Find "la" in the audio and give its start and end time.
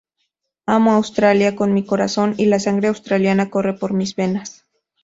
2.47-2.59